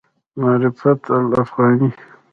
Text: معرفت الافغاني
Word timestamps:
معرفت 0.37 1.11
الافغاني 1.11 1.89